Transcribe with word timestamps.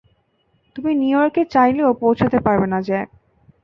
তুমি 0.75 0.91
নিউইয়র্কে 0.95 1.43
চাইলেও 1.53 1.91
পৌঁছতে 2.01 2.37
পারবে 2.45 2.67
না, 2.67 2.79
জ্যাক! 2.87 3.07